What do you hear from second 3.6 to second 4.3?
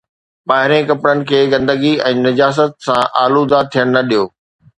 ٿيڻ نه ڏيو.